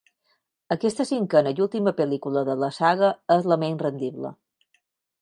Aquesta 0.75 1.05
cinquena 1.09 1.51
i 1.59 1.61
última 1.67 1.95
pel·lícula 2.01 2.45
de 2.49 2.57
la 2.65 2.73
saga 2.81 3.13
és 3.39 3.49
la 3.53 3.63
menys 3.67 3.89
rendible. 3.89 4.35